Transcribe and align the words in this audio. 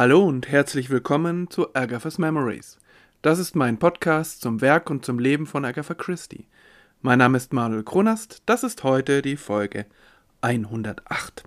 Hallo 0.00 0.24
und 0.24 0.48
herzlich 0.48 0.88
willkommen 0.88 1.50
zu 1.50 1.74
Agatha's 1.74 2.16
Memories. 2.16 2.78
Das 3.20 3.38
ist 3.38 3.54
mein 3.54 3.78
Podcast 3.78 4.40
zum 4.40 4.62
Werk 4.62 4.88
und 4.88 5.04
zum 5.04 5.18
Leben 5.18 5.46
von 5.46 5.62
Agatha 5.62 5.92
Christie. 5.92 6.46
Mein 7.02 7.18
Name 7.18 7.36
ist 7.36 7.52
Manuel 7.52 7.82
Kronast, 7.82 8.40
das 8.46 8.62
ist 8.62 8.82
heute 8.82 9.20
die 9.20 9.36
Folge 9.36 9.84
108. 10.40 11.44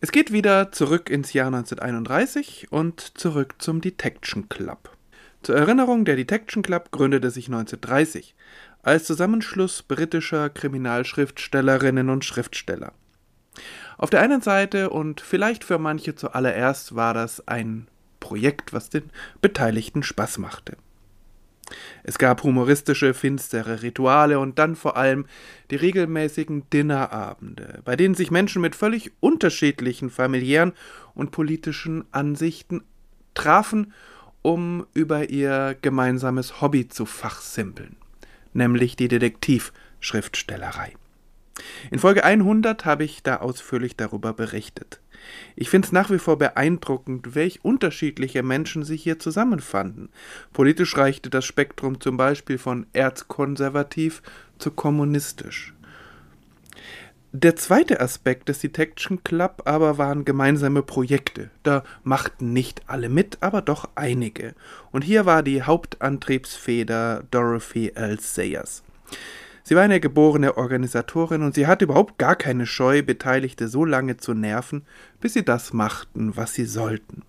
Es 0.00 0.10
geht 0.10 0.32
wieder 0.32 0.72
zurück 0.72 1.10
ins 1.10 1.32
Jahr 1.32 1.46
1931 1.46 2.72
und 2.72 3.00
zurück 3.16 3.54
zum 3.58 3.80
Detection 3.80 4.48
Club. 4.48 4.90
Zur 5.44 5.54
Erinnerung, 5.54 6.04
der 6.04 6.16
Detection 6.16 6.64
Club 6.64 6.90
gründete 6.90 7.30
sich 7.30 7.46
1930 7.46 8.34
als 8.82 9.04
Zusammenschluss 9.04 9.84
britischer 9.84 10.50
Kriminalschriftstellerinnen 10.50 12.10
und 12.10 12.24
Schriftsteller. 12.24 12.94
Auf 13.98 14.10
der 14.10 14.20
einen 14.20 14.40
Seite 14.40 14.90
und 14.90 15.20
vielleicht 15.20 15.64
für 15.64 15.78
manche 15.78 16.14
zuallererst 16.14 16.94
war 16.94 17.14
das 17.14 17.46
ein 17.48 17.88
Projekt, 18.20 18.72
was 18.72 18.90
den 18.90 19.10
Beteiligten 19.40 20.02
Spaß 20.02 20.38
machte. 20.38 20.76
Es 22.02 22.18
gab 22.18 22.42
humoristische, 22.42 23.14
finstere 23.14 23.82
Rituale 23.82 24.38
und 24.38 24.58
dann 24.58 24.76
vor 24.76 24.96
allem 24.96 25.26
die 25.70 25.76
regelmäßigen 25.76 26.68
Dinnerabende, 26.70 27.80
bei 27.84 27.96
denen 27.96 28.14
sich 28.14 28.30
Menschen 28.30 28.62
mit 28.62 28.74
völlig 28.74 29.12
unterschiedlichen 29.20 30.10
familiären 30.10 30.72
und 31.14 31.30
politischen 31.30 32.04
Ansichten 32.12 32.82
trafen, 33.34 33.92
um 34.42 34.86
über 34.94 35.30
ihr 35.30 35.76
gemeinsames 35.80 36.60
Hobby 36.60 36.88
zu 36.88 37.06
fachsimpeln, 37.06 37.96
nämlich 38.52 38.96
die 38.96 39.08
Detektivschriftstellerei. 39.08 40.94
In 41.90 41.98
Folge 41.98 42.24
100 42.24 42.84
habe 42.84 43.04
ich 43.04 43.22
da 43.22 43.36
ausführlich 43.36 43.96
darüber 43.96 44.32
berichtet. 44.32 45.00
Ich 45.56 45.68
finde 45.68 45.86
es 45.86 45.92
nach 45.92 46.10
wie 46.10 46.18
vor 46.18 46.38
beeindruckend, 46.38 47.34
welch 47.34 47.64
unterschiedliche 47.64 48.42
Menschen 48.42 48.84
sich 48.84 49.02
hier 49.02 49.18
zusammenfanden. 49.18 50.08
Politisch 50.52 50.96
reichte 50.96 51.30
das 51.30 51.44
Spektrum 51.44 52.00
zum 52.00 52.16
Beispiel 52.16 52.58
von 52.58 52.86
erzkonservativ 52.92 54.22
zu 54.58 54.70
kommunistisch. 54.70 55.74
Der 57.32 57.54
zweite 57.54 58.00
Aspekt 58.00 58.48
des 58.48 58.58
Detection 58.58 59.22
Club 59.22 59.62
aber 59.64 59.98
waren 59.98 60.24
gemeinsame 60.24 60.82
Projekte. 60.82 61.50
Da 61.62 61.84
machten 62.02 62.52
nicht 62.52 62.82
alle 62.88 63.08
mit, 63.08 63.38
aber 63.40 63.62
doch 63.62 63.88
einige. 63.94 64.56
Und 64.90 65.02
hier 65.02 65.26
war 65.26 65.44
die 65.44 65.62
Hauptantriebsfeder 65.62 67.22
Dorothy 67.30 67.92
L. 67.94 68.18
Sayers. 68.18 68.82
Sie 69.70 69.76
war 69.76 69.84
eine 69.84 70.00
geborene 70.00 70.56
Organisatorin 70.56 71.42
und 71.44 71.54
sie 71.54 71.68
hatte 71.68 71.84
überhaupt 71.84 72.18
gar 72.18 72.34
keine 72.34 72.66
Scheu, 72.66 73.04
Beteiligte 73.04 73.68
so 73.68 73.84
lange 73.84 74.16
zu 74.16 74.34
nerven, 74.34 74.82
bis 75.20 75.34
sie 75.34 75.44
das 75.44 75.72
machten, 75.72 76.36
was 76.36 76.54
sie 76.54 76.64
sollten. 76.64 77.22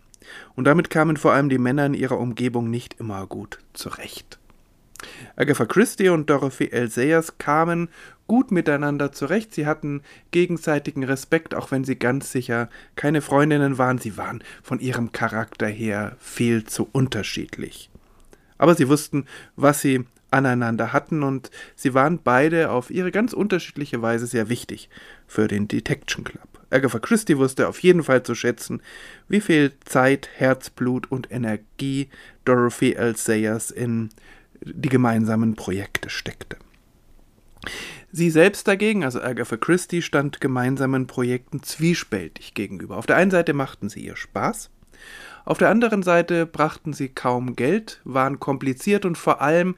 Und 0.55 0.65
damit 0.65 0.89
kamen 0.89 1.17
vor 1.17 1.33
allem 1.33 1.49
die 1.49 1.59
Männer 1.59 1.85
in 1.85 1.93
ihrer 1.93 2.17
Umgebung 2.17 2.71
nicht 2.71 2.99
immer 2.99 3.27
gut 3.27 3.59
zurecht. 3.73 4.39
Agatha 5.35 5.67
Christie 5.67 6.09
und 6.09 6.31
Dorothy 6.31 6.69
L. 6.71 6.89
Sayers 6.89 7.37
kamen 7.37 7.89
gut 8.25 8.49
miteinander 8.49 9.11
zurecht. 9.11 9.53
Sie 9.53 9.67
hatten 9.67 10.01
gegenseitigen 10.31 11.03
Respekt, 11.03 11.53
auch 11.53 11.69
wenn 11.69 11.83
sie 11.83 11.97
ganz 11.97 12.31
sicher 12.31 12.69
keine 12.95 13.21
Freundinnen 13.21 13.77
waren. 13.77 13.99
Sie 13.99 14.17
waren 14.17 14.43
von 14.63 14.79
ihrem 14.79 15.11
Charakter 15.11 15.67
her 15.67 16.15
viel 16.17 16.63
zu 16.63 16.89
unterschiedlich. 16.91 17.91
Aber 18.57 18.73
sie 18.73 18.89
wussten, 18.89 19.27
was 19.55 19.81
sie 19.81 20.05
aneinander 20.31 20.93
hatten 20.93 21.23
und 21.23 21.51
sie 21.75 21.93
waren 21.93 22.19
beide 22.23 22.71
auf 22.71 22.89
ihre 22.89 23.11
ganz 23.11 23.33
unterschiedliche 23.33 24.01
Weise 24.01 24.25
sehr 24.25 24.49
wichtig 24.49 24.89
für 25.27 25.47
den 25.47 25.67
Detection 25.67 26.23
Club. 26.23 26.47
Agatha 26.71 26.99
Christie 26.99 27.37
wusste 27.37 27.67
auf 27.67 27.79
jeden 27.79 28.03
Fall 28.03 28.23
zu 28.23 28.33
schätzen, 28.33 28.81
wie 29.27 29.41
viel 29.41 29.73
Zeit, 29.83 30.29
Herzblut 30.35 31.11
und 31.11 31.29
Energie 31.31 32.09
Dorothy 32.45 32.93
L. 32.93 33.15
Sayers 33.17 33.71
in 33.71 34.09
die 34.61 34.89
gemeinsamen 34.89 35.55
Projekte 35.55 36.09
steckte. 36.09 36.57
Sie 38.11 38.29
selbst 38.29 38.67
dagegen, 38.67 39.03
also 39.03 39.21
Agatha 39.21 39.57
Christie, 39.57 40.01
stand 40.01 40.41
gemeinsamen 40.41 41.07
Projekten 41.07 41.61
zwiespältig 41.61 42.53
gegenüber. 42.53 42.97
Auf 42.97 43.05
der 43.05 43.17
einen 43.17 43.31
Seite 43.31 43.53
machten 43.53 43.89
sie 43.89 44.01
ihr 44.01 44.15
Spaß, 44.15 44.69
auf 45.45 45.57
der 45.57 45.69
anderen 45.69 46.03
Seite 46.03 46.45
brachten 46.45 46.93
sie 46.93 47.09
kaum 47.09 47.55
Geld, 47.55 48.01
waren 48.03 48.39
kompliziert 48.39 49.05
und 49.05 49.17
vor 49.17 49.41
allem 49.41 49.75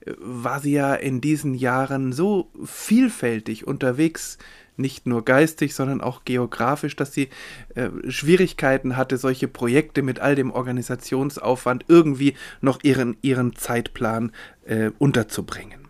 äh, 0.00 0.12
war 0.18 0.60
sie 0.60 0.72
ja 0.72 0.94
in 0.94 1.20
diesen 1.20 1.54
Jahren 1.54 2.12
so 2.12 2.50
vielfältig 2.64 3.66
unterwegs, 3.66 4.38
nicht 4.76 5.06
nur 5.06 5.24
geistig, 5.24 5.74
sondern 5.74 6.02
auch 6.02 6.24
geografisch, 6.24 6.96
dass 6.96 7.14
sie 7.14 7.28
äh, 7.74 7.88
Schwierigkeiten 8.08 8.96
hatte, 8.96 9.16
solche 9.16 9.48
Projekte 9.48 10.02
mit 10.02 10.20
all 10.20 10.34
dem 10.34 10.50
Organisationsaufwand 10.50 11.86
irgendwie 11.88 12.34
noch 12.60 12.80
ihren, 12.82 13.16
ihren 13.22 13.56
Zeitplan 13.56 14.32
äh, 14.66 14.90
unterzubringen. 14.98 15.88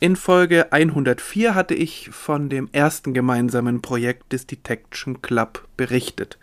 In 0.00 0.16
Folge 0.16 0.72
104 0.72 1.54
hatte 1.54 1.74
ich 1.74 2.10
von 2.10 2.48
dem 2.48 2.68
ersten 2.72 3.14
gemeinsamen 3.14 3.82
Projekt 3.82 4.32
des 4.32 4.46
Detection 4.46 5.22
Club 5.22 5.68
berichtet. 5.76 6.38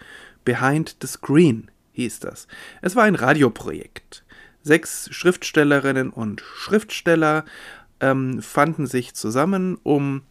Behind 0.46 0.96
the 1.02 1.08
Screen 1.08 1.70
hieß 2.00 2.20
das. 2.20 2.48
Es 2.82 2.96
war 2.96 3.04
ein 3.04 3.16
Radioprojekt. 3.16 4.24
Sechs 4.62 5.10
Schriftstellerinnen 5.12 6.10
und 6.10 6.42
Schriftsteller 6.42 7.46
ähm, 8.00 8.42
fanden 8.42 8.88
sich 8.88 9.14
zusammen, 9.14 9.78
um 9.84 10.24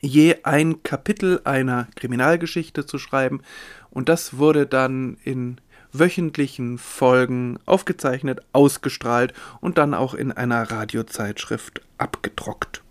je 0.00 0.36
ein 0.42 0.82
Kapitel 0.82 1.40
einer 1.44 1.88
Kriminalgeschichte 1.94 2.86
zu 2.86 2.98
schreiben, 2.98 3.40
und 3.90 4.08
das 4.08 4.38
wurde 4.38 4.66
dann 4.66 5.18
in 5.22 5.60
wöchentlichen 5.92 6.78
Folgen 6.78 7.58
aufgezeichnet, 7.66 8.40
ausgestrahlt 8.52 9.34
und 9.60 9.76
dann 9.76 9.92
auch 9.92 10.14
in 10.14 10.32
einer 10.32 10.70
Radiozeitschrift 10.70 11.82
abgedruckt. 11.98 12.82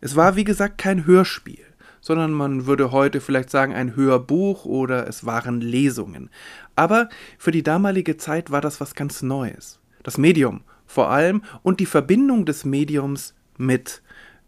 Es 0.00 0.14
war, 0.16 0.36
wie 0.36 0.44
gesagt, 0.44 0.78
kein 0.78 1.04
Hörspiel 1.04 1.69
sondern 2.00 2.32
man 2.32 2.66
würde 2.66 2.92
heute 2.92 3.20
vielleicht 3.20 3.50
sagen 3.50 3.74
ein 3.74 3.96
Hörbuch 3.96 4.64
oder 4.64 5.06
es 5.06 5.26
waren 5.26 5.60
Lesungen. 5.60 6.30
Aber 6.76 7.08
für 7.38 7.50
die 7.50 7.62
damalige 7.62 8.16
Zeit 8.16 8.50
war 8.50 8.60
das 8.60 8.80
was 8.80 8.94
ganz 8.94 9.22
Neues. 9.22 9.78
Das 10.02 10.18
Medium 10.18 10.62
vor 10.86 11.10
allem 11.10 11.42
und 11.62 11.78
die 11.78 11.86
Verbindung 11.86 12.46
des 12.46 12.64
Mediums 12.64 13.34
mit 13.56 14.02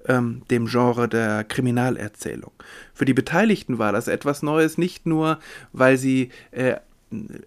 ähm, 0.09 0.43
dem 0.51 0.67
Genre 0.67 1.09
der 1.09 1.45
Kriminalerzählung. 1.45 2.53
Für 2.93 3.05
die 3.05 3.15
Beteiligten 3.15 3.79
war 3.79 3.93
das 3.93 4.09
etwas 4.09 4.43
Neues, 4.43 4.79
nicht 4.79 5.07
nur, 5.07 5.39
weil 5.73 5.97
sie 5.97 6.31
äh, 6.51 6.77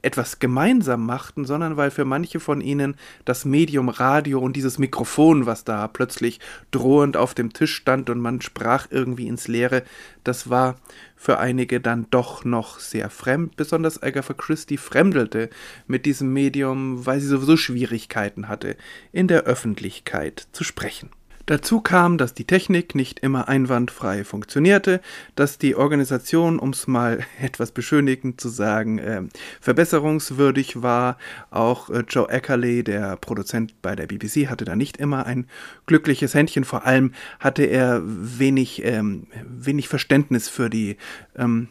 etwas 0.02 0.40
gemeinsam 0.40 1.06
machten, 1.06 1.46
sondern 1.46 1.78
weil 1.78 1.92
für 1.92 2.06
manche 2.06 2.40
von 2.40 2.62
ihnen 2.62 2.96
das 3.26 3.46
Medium 3.46 3.90
Radio 3.90 4.40
und 4.40 4.56
dieses 4.56 4.78
Mikrofon, 4.78 5.46
was 5.46 5.64
da 5.64 5.88
plötzlich 5.88 6.40
drohend 6.72 7.18
auf 7.18 7.34
dem 7.34 7.54
Tisch 7.54 7.76
stand 7.76 8.10
und 8.10 8.20
man 8.20 8.42
sprach 8.42 8.88
irgendwie 8.90 9.28
ins 9.28 9.48
Leere, 9.48 9.84
das 10.24 10.50
war 10.50 10.76
für 11.16 11.40
einige 11.40 11.80
dann 11.82 12.08
doch 12.10 12.46
noch 12.46 12.80
sehr 12.80 13.10
fremd. 13.10 13.56
Besonders 13.56 14.02
Agatha 14.02 14.34
Christie 14.34 14.78
fremdelte 14.78 15.50
mit 15.88 16.06
diesem 16.06 16.34
Medium, 16.34 17.06
weil 17.06 17.20
sie 17.20 17.28
sowieso 17.28 17.58
Schwierigkeiten 17.58 18.48
hatte, 18.48 18.76
in 19.12 19.28
der 19.28 19.44
Öffentlichkeit 19.44 20.48
zu 20.52 20.64
sprechen. 20.64 21.10
Dazu 21.46 21.80
kam, 21.80 22.18
dass 22.18 22.34
die 22.34 22.46
Technik 22.46 22.96
nicht 22.96 23.20
immer 23.20 23.48
einwandfrei 23.48 24.24
funktionierte, 24.24 25.00
dass 25.36 25.60
die 25.60 25.76
Organisation, 25.76 26.58
um 26.58 26.72
es 26.72 26.88
mal 26.88 27.20
etwas 27.42 27.72
beschönigend 27.72 28.42
zu 28.42 28.50
sagen, 28.50 28.98
äh, 28.98 29.22
verbesserungswürdig 29.62 30.82
war. 30.82 31.18
Auch 31.52 31.90
äh, 31.90 32.04
Joe 32.08 32.30
Eckerley, 32.30 32.84
der 32.84 33.16
Produzent 33.18 33.82
bei 33.82 33.96
der 33.96 34.08
BBC, 34.08 34.48
hatte 34.50 34.66
da 34.66 34.76
nicht 34.76 34.98
immer 34.98 35.26
ein 35.26 35.48
glückliches 35.86 36.34
Händchen. 36.34 36.64
Vor 36.64 36.86
allem 36.86 37.14
hatte 37.40 37.64
er 37.64 38.02
wenig, 38.04 38.84
ähm, 38.84 39.28
wenig 39.44 39.88
Verständnis 39.88 40.50
für 40.50 40.70
die 40.70 40.98
ähm, 41.38 41.70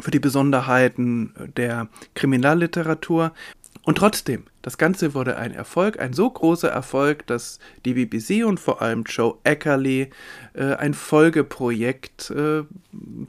für 0.00 0.12
die 0.12 0.20
Besonderheiten 0.20 1.34
der 1.56 1.88
Kriminalliteratur. 2.14 3.32
Und 3.82 3.98
trotzdem, 3.98 4.44
das 4.68 4.76
Ganze 4.76 5.14
wurde 5.14 5.38
ein 5.38 5.54
Erfolg, 5.54 5.98
ein 5.98 6.12
so 6.12 6.28
großer 6.28 6.68
Erfolg, 6.68 7.26
dass 7.26 7.58
die 7.86 7.94
BBC 7.94 8.44
und 8.44 8.60
vor 8.60 8.82
allem 8.82 9.04
Joe 9.04 9.38
Eckerley 9.42 10.10
äh, 10.52 10.74
ein 10.74 10.92
Folgeprojekt 10.92 12.28
äh, 12.28 12.64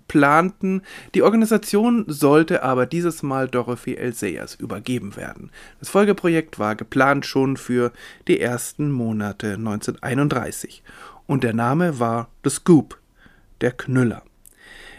planten. 0.09 0.81
Die 1.15 1.23
Organisation 1.23 2.03
sollte 2.09 2.61
aber 2.61 2.85
dieses 2.85 3.23
Mal 3.23 3.47
Dorothy 3.47 3.95
L. 3.95 4.11
Sayers 4.11 4.55
übergeben 4.55 5.15
werden. 5.15 5.49
Das 5.79 5.87
Folgeprojekt 5.87 6.59
war 6.59 6.75
geplant 6.75 7.25
schon 7.25 7.55
für 7.55 7.93
die 8.27 8.41
ersten 8.41 8.91
Monate 8.91 9.53
1931 9.53 10.83
und 11.25 11.45
der 11.45 11.53
Name 11.53 11.99
war 11.99 12.27
The 12.43 12.49
Scoop, 12.49 12.99
der 13.61 13.71
Knüller. 13.71 14.23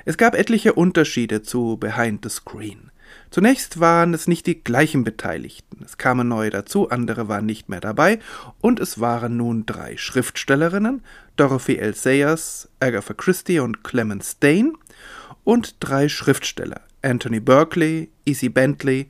Es 0.07 0.17
gab 0.17 0.35
etliche 0.35 0.73
Unterschiede 0.73 1.43
zu 1.43 1.77
Behind 1.77 2.25
the 2.25 2.31
Screen. 2.31 2.90
Zunächst 3.31 3.79
waren 3.79 4.13
es 4.13 4.27
nicht 4.27 4.47
die 4.47 4.63
gleichen 4.63 5.05
Beteiligten. 5.05 5.85
Es 5.85 5.99
kamen 5.99 6.27
neue 6.27 6.51
dazu, 6.51 6.91
andere 6.91 7.29
waren 7.29 7.47
nicht 7.47 7.69
mehr 7.69 7.81
dabei, 7.81 8.19
und 8.61 8.81
es 8.81 9.01
waren 9.01 9.37
nun 9.37 9.67
drei 9.67 9.97
Schriftstellerinnen, 9.97 11.03
Dorothy 11.37 11.77
L. 11.77 11.95
Sayers, 11.95 12.69
Agatha 12.81 13.15
Christie 13.15 13.61
und 13.61 13.85
Clement 13.85 14.25
Stain, 14.25 14.73
und 15.45 15.77
drei 15.81 16.09
Schriftsteller, 16.09 16.81
Anthony 17.03 17.41
Berkeley, 17.41 18.11
Easy 18.25 18.49
Bentley 18.49 19.09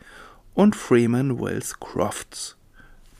und 0.54 0.76
Freeman 0.76 1.40
Wells 1.40 1.80
Crofts. 1.80 2.56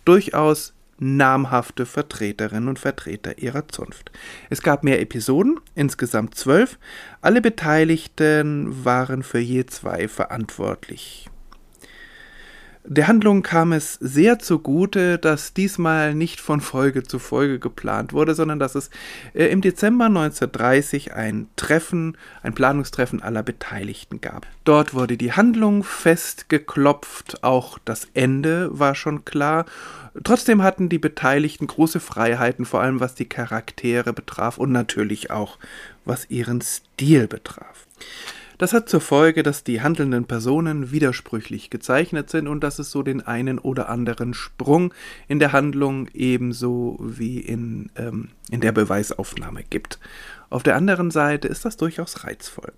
Durchaus 0.04 0.74
namhafte 1.00 1.86
Vertreterinnen 1.86 2.68
und 2.68 2.78
Vertreter 2.78 3.38
ihrer 3.38 3.66
Zunft. 3.68 4.12
Es 4.50 4.62
gab 4.62 4.84
mehr 4.84 5.00
Episoden, 5.00 5.58
insgesamt 5.74 6.36
zwölf. 6.36 6.78
Alle 7.20 7.40
Beteiligten 7.40 8.84
waren 8.84 9.22
für 9.22 9.40
je 9.40 9.66
zwei 9.66 10.06
verantwortlich. 10.06 11.28
Der 12.84 13.08
Handlung 13.08 13.42
kam 13.42 13.72
es 13.72 13.94
sehr 13.94 14.38
zugute, 14.38 15.18
dass 15.18 15.52
diesmal 15.52 16.14
nicht 16.14 16.40
von 16.40 16.62
Folge 16.62 17.02
zu 17.02 17.18
Folge 17.18 17.58
geplant 17.58 18.14
wurde, 18.14 18.34
sondern 18.34 18.58
dass 18.58 18.74
es 18.74 18.88
äh, 19.34 19.46
im 19.46 19.60
Dezember 19.60 20.06
1930 20.06 21.12
ein 21.12 21.48
Treffen, 21.56 22.16
ein 22.42 22.54
Planungstreffen 22.54 23.22
aller 23.22 23.42
Beteiligten 23.42 24.22
gab. 24.22 24.46
Dort 24.64 24.94
wurde 24.94 25.18
die 25.18 25.32
Handlung 25.32 25.84
festgeklopft, 25.84 27.44
auch 27.44 27.78
das 27.84 28.08
Ende 28.14 28.70
war 28.72 28.94
schon 28.94 29.26
klar. 29.26 29.66
Trotzdem 30.24 30.62
hatten 30.62 30.88
die 30.88 30.98
Beteiligten 30.98 31.66
große 31.66 32.00
Freiheiten, 32.00 32.64
vor 32.64 32.80
allem 32.80 32.98
was 32.98 33.14
die 33.14 33.28
Charaktere 33.28 34.14
betraf 34.14 34.56
und 34.56 34.72
natürlich 34.72 35.30
auch 35.30 35.58
was 36.06 36.30
ihren 36.30 36.62
Stil 36.62 37.28
betraf. 37.28 37.86
Das 38.60 38.74
hat 38.74 38.90
zur 38.90 39.00
Folge, 39.00 39.42
dass 39.42 39.64
die 39.64 39.80
handelnden 39.80 40.26
Personen 40.26 40.90
widersprüchlich 40.92 41.70
gezeichnet 41.70 42.28
sind 42.28 42.46
und 42.46 42.62
dass 42.62 42.78
es 42.78 42.90
so 42.90 43.02
den 43.02 43.26
einen 43.26 43.58
oder 43.58 43.88
anderen 43.88 44.34
Sprung 44.34 44.92
in 45.28 45.38
der 45.38 45.52
Handlung 45.52 46.08
ebenso 46.12 46.98
wie 47.00 47.40
in, 47.40 47.88
ähm, 47.96 48.28
in 48.50 48.60
der 48.60 48.72
Beweisaufnahme 48.72 49.62
gibt. 49.62 49.98
Auf 50.50 50.62
der 50.62 50.76
anderen 50.76 51.10
Seite 51.10 51.48
ist 51.48 51.64
das 51.64 51.78
durchaus 51.78 52.24
reizvoll. 52.24 52.74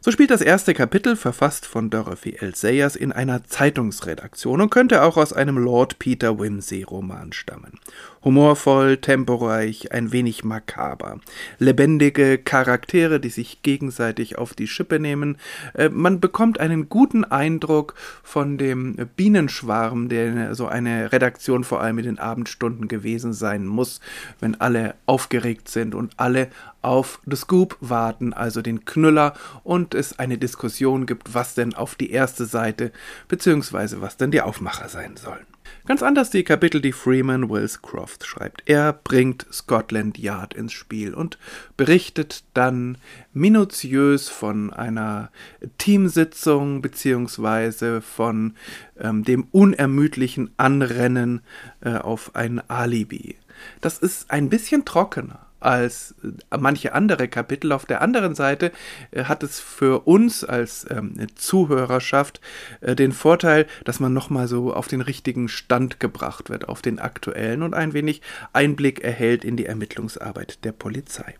So 0.00 0.12
spielt 0.12 0.30
das 0.30 0.40
erste 0.40 0.72
Kapitel, 0.72 1.16
verfasst 1.16 1.66
von 1.66 1.90
Dorothy 1.90 2.36
L. 2.38 2.54
Sayers, 2.54 2.94
in 2.94 3.10
einer 3.10 3.42
Zeitungsredaktion 3.42 4.60
und 4.60 4.70
könnte 4.70 5.02
auch 5.02 5.16
aus 5.16 5.32
einem 5.32 5.58
Lord 5.58 5.98
Peter 5.98 6.38
Wimsey-Roman 6.38 7.32
stammen. 7.32 7.80
Humorvoll, 8.24 8.98
temporeich, 8.98 9.90
ein 9.90 10.12
wenig 10.12 10.44
makaber. 10.44 11.18
Lebendige 11.58 12.38
Charaktere, 12.38 13.18
die 13.18 13.30
sich 13.30 13.62
gegenseitig 13.62 14.38
auf 14.38 14.54
die 14.54 14.68
Schippe 14.68 15.00
nehmen. 15.00 15.38
Äh, 15.74 15.88
man 15.88 16.20
bekommt 16.20 16.60
einen 16.60 16.88
guten 16.88 17.24
Eindruck 17.24 17.94
von 18.22 18.58
dem 18.58 18.96
Bienenschwarm, 19.16 20.08
der 20.08 20.54
so 20.54 20.68
eine 20.68 21.10
Redaktion 21.10 21.64
vor 21.64 21.80
allem 21.80 21.98
in 21.98 22.04
den 22.04 22.18
Abendstunden 22.20 22.86
gewesen 22.86 23.32
sein 23.32 23.66
muss, 23.66 24.00
wenn 24.38 24.60
alle 24.60 24.94
aufgeregt 25.06 25.68
sind 25.68 25.94
und 25.94 26.12
alle 26.16 26.48
auf 26.80 27.20
The 27.26 27.36
Scoop 27.36 27.76
warten, 27.80 28.32
also 28.32 28.62
den 28.62 28.84
Knüller, 28.84 29.34
und 29.64 29.94
es 29.94 30.18
eine 30.18 30.38
Diskussion 30.38 31.06
gibt, 31.06 31.34
was 31.34 31.54
denn 31.54 31.74
auf 31.74 31.94
die 31.96 32.10
erste 32.10 32.44
Seite 32.44 32.92
bzw. 33.28 34.00
was 34.00 34.16
denn 34.16 34.30
die 34.30 34.42
Aufmacher 34.42 34.88
sein 34.88 35.16
sollen. 35.16 35.51
Ganz 35.86 36.02
anders 36.02 36.30
die 36.30 36.44
Kapitel, 36.44 36.80
die 36.80 36.92
Freeman 36.92 37.50
Wills 37.50 37.82
Croft 37.82 38.24
schreibt. 38.24 38.62
Er 38.66 38.92
bringt 38.92 39.46
Scotland 39.52 40.16
Yard 40.18 40.54
ins 40.54 40.72
Spiel 40.72 41.12
und 41.12 41.38
berichtet 41.76 42.44
dann 42.54 42.98
minutiös 43.32 44.28
von 44.28 44.72
einer 44.72 45.30
Teamsitzung 45.78 46.82
bzw. 46.82 48.00
von 48.00 48.54
ähm, 48.98 49.24
dem 49.24 49.48
unermüdlichen 49.50 50.52
Anrennen 50.56 51.40
äh, 51.80 51.94
auf 51.94 52.36
ein 52.36 52.60
Alibi. 52.70 53.36
Das 53.80 53.98
ist 53.98 54.30
ein 54.30 54.48
bisschen 54.48 54.84
trockener 54.84 55.46
als 55.64 56.14
äh, 56.22 56.56
manche 56.58 56.92
andere 56.92 57.28
Kapitel. 57.28 57.72
Auf 57.72 57.86
der 57.86 58.02
anderen 58.02 58.34
Seite 58.34 58.72
äh, 59.10 59.24
hat 59.24 59.42
es 59.42 59.60
für 59.60 60.06
uns 60.06 60.44
als 60.44 60.86
ähm, 60.90 61.14
Zuhörerschaft 61.34 62.40
äh, 62.80 62.94
den 62.94 63.12
Vorteil, 63.12 63.66
dass 63.84 64.00
man 64.00 64.12
nochmal 64.12 64.48
so 64.48 64.74
auf 64.74 64.88
den 64.88 65.00
richtigen 65.00 65.48
Stand 65.48 66.00
gebracht 66.00 66.50
wird, 66.50 66.68
auf 66.68 66.82
den 66.82 66.98
aktuellen 66.98 67.62
und 67.62 67.74
ein 67.74 67.92
wenig 67.92 68.22
Einblick 68.52 69.02
erhält 69.02 69.44
in 69.44 69.56
die 69.56 69.66
Ermittlungsarbeit 69.66 70.64
der 70.64 70.72
Polizei. 70.72 71.34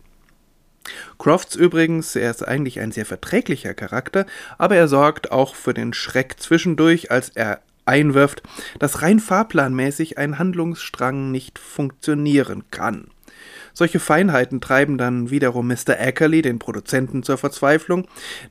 Crofts 1.17 1.55
übrigens, 1.55 2.15
er 2.15 2.29
ist 2.29 2.45
eigentlich 2.45 2.79
ein 2.79 2.91
sehr 2.91 3.05
verträglicher 3.05 3.73
Charakter, 3.73 4.25
aber 4.57 4.75
er 4.75 4.87
sorgt 4.87 5.31
auch 5.31 5.55
für 5.55 5.73
den 5.73 5.93
Schreck 5.93 6.39
zwischendurch, 6.39 7.09
als 7.09 7.29
er 7.29 7.61
einwirft, 7.85 8.43
dass 8.79 9.01
rein 9.01 9.19
fahrplanmäßig 9.19 10.17
ein 10.17 10.39
Handlungsstrang 10.39 11.31
nicht 11.31 11.59
funktionieren 11.59 12.63
kann. 12.71 13.07
Solche 13.73 13.99
Feinheiten 13.99 14.61
treiben 14.61 14.97
dann 14.97 15.29
wiederum 15.29 15.67
Mr. 15.67 15.99
Ackerley, 15.99 16.41
den 16.41 16.59
Produzenten, 16.59 17.23
zur 17.23 17.37
Verzweiflung, 17.37 18.07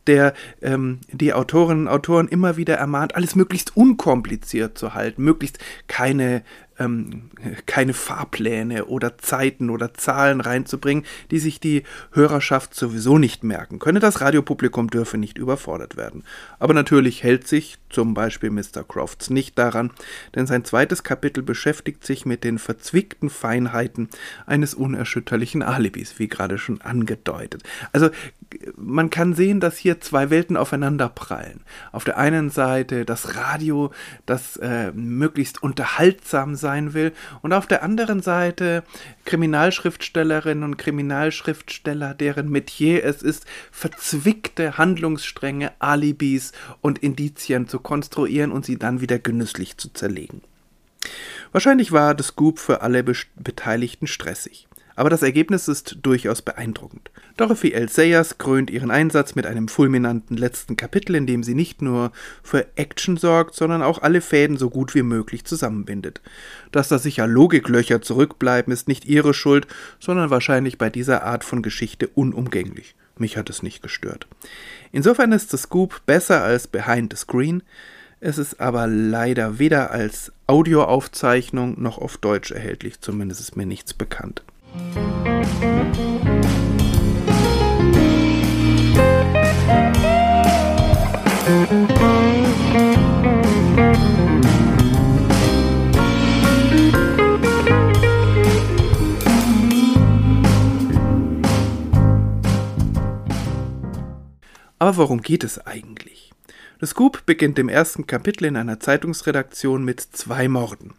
der 0.06 0.34
ähm, 0.60 1.00
die 1.10 1.32
Autorinnen 1.32 1.86
und 1.86 1.92
Autoren 1.92 2.28
immer 2.28 2.56
wieder 2.56 2.74
ermahnt, 2.74 3.14
alles 3.14 3.36
möglichst 3.36 3.76
unkompliziert 3.76 4.76
zu 4.76 4.94
halten, 4.94 5.22
möglichst 5.22 5.58
keine 5.86 6.42
ähm, 6.78 7.30
keine 7.66 7.94
Fahrpläne 7.94 8.86
oder 8.86 9.18
Zeiten 9.18 9.70
oder 9.70 9.94
Zahlen 9.94 10.40
reinzubringen, 10.40 11.04
die 11.30 11.38
sich 11.38 11.60
die 11.60 11.82
Hörerschaft 12.12 12.74
sowieso 12.74 13.18
nicht 13.18 13.44
merken 13.44 13.78
könne. 13.78 14.00
Das 14.00 14.20
Radiopublikum 14.20 14.90
dürfe 14.90 15.18
nicht 15.18 15.38
überfordert 15.38 15.96
werden. 15.96 16.24
Aber 16.58 16.74
natürlich 16.74 17.22
hält 17.22 17.46
sich 17.46 17.78
zum 17.90 18.14
Beispiel 18.14 18.50
Mr. 18.50 18.84
Crofts 18.86 19.30
nicht 19.30 19.58
daran, 19.58 19.90
denn 20.34 20.46
sein 20.46 20.64
zweites 20.64 21.02
Kapitel 21.02 21.42
beschäftigt 21.42 22.04
sich 22.04 22.26
mit 22.26 22.44
den 22.44 22.58
verzwickten 22.58 23.30
Feinheiten 23.30 24.08
eines 24.46 24.74
unerschütterlichen 24.74 25.62
Alibis, 25.62 26.18
wie 26.18 26.28
gerade 26.28 26.58
schon 26.58 26.80
angedeutet. 26.80 27.62
Also 27.92 28.10
man 28.76 29.10
kann 29.10 29.34
sehen, 29.34 29.60
dass 29.60 29.76
hier 29.76 30.00
zwei 30.00 30.30
Welten 30.30 30.56
aufeinander 30.56 31.08
prallen. 31.08 31.60
Auf 31.90 32.04
der 32.04 32.18
einen 32.18 32.50
Seite 32.50 33.04
das 33.04 33.36
Radio, 33.36 33.92
das 34.26 34.56
äh, 34.56 34.92
möglichst 34.92 35.62
unterhaltsam 35.62 36.54
sein 36.62 36.94
will, 36.94 37.12
und 37.42 37.52
auf 37.52 37.66
der 37.66 37.82
anderen 37.82 38.22
Seite 38.22 38.84
Kriminalschriftstellerinnen 39.26 40.64
und 40.64 40.78
Kriminalschriftsteller, 40.78 42.14
deren 42.14 42.48
Metier 42.48 43.04
es 43.04 43.20
ist, 43.22 43.44
verzwickte 43.70 44.78
Handlungsstränge, 44.78 45.72
Alibis 45.78 46.52
und 46.80 47.00
Indizien 47.00 47.68
zu 47.68 47.80
konstruieren 47.80 48.50
und 48.50 48.64
sie 48.64 48.78
dann 48.78 49.02
wieder 49.02 49.18
genüsslich 49.18 49.76
zu 49.76 49.92
zerlegen. 49.92 50.40
Wahrscheinlich 51.52 51.92
war 51.92 52.14
das 52.14 52.28
Scoop 52.28 52.58
für 52.58 52.80
alle 52.80 53.04
Beteiligten 53.04 54.06
stressig. 54.06 54.66
Aber 54.94 55.10
das 55.10 55.22
Ergebnis 55.22 55.68
ist 55.68 55.98
durchaus 56.02 56.42
beeindruckend. 56.42 57.10
Dorothy 57.36 57.72
L. 57.72 57.88
Sayers 57.88 58.38
krönt 58.38 58.70
ihren 58.70 58.90
Einsatz 58.90 59.34
mit 59.34 59.46
einem 59.46 59.68
fulminanten 59.68 60.36
letzten 60.36 60.76
Kapitel, 60.76 61.14
in 61.14 61.26
dem 61.26 61.42
sie 61.42 61.54
nicht 61.54 61.82
nur 61.82 62.12
für 62.42 62.66
Action 62.76 63.16
sorgt, 63.16 63.54
sondern 63.54 63.82
auch 63.82 64.02
alle 64.02 64.20
Fäden 64.20 64.56
so 64.56 64.70
gut 64.70 64.94
wie 64.94 65.02
möglich 65.02 65.44
zusammenbindet. 65.44 66.20
Dass 66.70 66.88
da 66.88 66.98
sicher 66.98 67.26
Logiklöcher 67.26 68.02
zurückbleiben, 68.02 68.72
ist 68.72 68.88
nicht 68.88 69.04
ihre 69.04 69.34
Schuld, 69.34 69.66
sondern 69.98 70.30
wahrscheinlich 70.30 70.78
bei 70.78 70.90
dieser 70.90 71.22
Art 71.24 71.44
von 71.44 71.62
Geschichte 71.62 72.08
unumgänglich. 72.08 72.94
Mich 73.18 73.36
hat 73.36 73.50
es 73.50 73.62
nicht 73.62 73.82
gestört. 73.82 74.26
Insofern 74.90 75.32
ist 75.32 75.50
The 75.50 75.56
Scoop 75.56 76.02
besser 76.06 76.42
als 76.42 76.66
Behind 76.66 77.12
the 77.12 77.18
Screen, 77.18 77.62
es 78.24 78.38
ist 78.38 78.60
aber 78.60 78.86
leider 78.86 79.58
weder 79.58 79.90
als 79.90 80.30
Audioaufzeichnung 80.46 81.82
noch 81.82 81.98
auf 81.98 82.18
Deutsch 82.18 82.52
erhältlich, 82.52 83.00
zumindest 83.00 83.40
ist 83.40 83.56
mir 83.56 83.66
nichts 83.66 83.94
bekannt. 83.94 84.44
Aber 104.82 104.96
worum 104.96 105.22
geht 105.22 105.44
es 105.44 105.64
eigentlich? 105.64 106.32
Das 106.80 106.90
Scoop 106.90 107.24
beginnt 107.24 107.58
im 107.58 107.68
ersten 107.68 108.06
Kapitel 108.06 108.46
in 108.46 108.56
einer 108.56 108.80
Zeitungsredaktion 108.80 109.84
mit 109.84 110.00
zwei 110.00 110.48
Morden. 110.48 110.94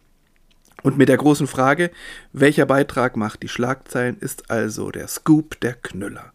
Und 0.84 0.98
mit 0.98 1.08
der 1.08 1.16
großen 1.16 1.46
Frage, 1.46 1.90
welcher 2.34 2.66
Beitrag 2.66 3.16
macht 3.16 3.42
die 3.42 3.48
Schlagzeilen, 3.48 4.18
ist 4.20 4.50
also 4.50 4.90
der 4.90 5.08
Scoop 5.08 5.58
der 5.60 5.72
Knüller. 5.72 6.30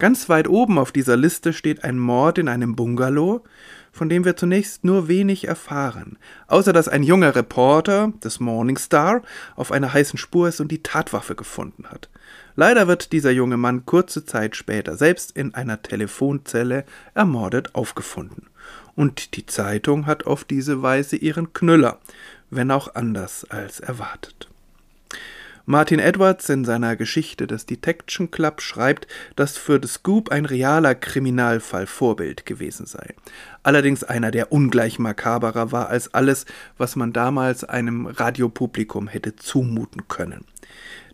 Ganz 0.00 0.28
weit 0.28 0.48
oben 0.48 0.80
auf 0.80 0.90
dieser 0.90 1.16
Liste 1.16 1.52
steht 1.52 1.84
ein 1.84 2.00
Mord 2.00 2.38
in 2.38 2.48
einem 2.48 2.74
Bungalow, 2.74 3.44
von 3.92 4.08
dem 4.08 4.24
wir 4.24 4.34
zunächst 4.34 4.82
nur 4.82 5.06
wenig 5.06 5.46
erfahren, 5.46 6.18
außer 6.48 6.72
dass 6.72 6.88
ein 6.88 7.04
junger 7.04 7.36
Reporter 7.36 8.12
des 8.24 8.40
Morning 8.40 8.78
Star 8.78 9.22
auf 9.54 9.70
einer 9.70 9.92
heißen 9.92 10.18
Spur 10.18 10.48
ist 10.48 10.60
und 10.60 10.72
die 10.72 10.82
Tatwaffe 10.82 11.36
gefunden 11.36 11.84
hat. 11.88 12.08
Leider 12.56 12.88
wird 12.88 13.12
dieser 13.12 13.30
junge 13.30 13.56
Mann 13.56 13.86
kurze 13.86 14.24
Zeit 14.24 14.56
später 14.56 14.96
selbst 14.96 15.36
in 15.36 15.54
einer 15.54 15.82
Telefonzelle 15.82 16.84
ermordet 17.14 17.76
aufgefunden. 17.76 18.48
Und 18.96 19.36
die 19.36 19.46
Zeitung 19.46 20.06
hat 20.06 20.26
auf 20.26 20.44
diese 20.44 20.82
Weise 20.82 21.16
ihren 21.16 21.52
Knüller, 21.52 21.98
wenn 22.50 22.70
auch 22.70 22.94
anders 22.94 23.44
als 23.50 23.80
erwartet. 23.80 24.48
Martin 25.66 25.98
Edwards 25.98 26.50
in 26.50 26.66
seiner 26.66 26.94
Geschichte 26.94 27.46
des 27.46 27.64
Detection 27.64 28.30
Club 28.30 28.60
schreibt, 28.60 29.06
dass 29.34 29.56
für 29.56 29.80
The 29.80 29.88
Scoop 29.88 30.30
ein 30.30 30.44
realer 30.44 30.94
Kriminalfall 30.94 31.86
Vorbild 31.86 32.44
gewesen 32.44 32.84
sei. 32.84 33.14
Allerdings 33.64 34.04
einer, 34.04 34.30
der 34.30 34.52
ungleich 34.52 35.00
makaberer 35.00 35.72
war 35.72 35.88
als 35.88 36.14
alles, 36.14 36.46
was 36.78 36.94
man 36.94 37.12
damals 37.12 37.64
einem 37.64 38.06
Radiopublikum 38.06 39.08
hätte 39.08 39.34
zumuten 39.34 40.06
können 40.06 40.44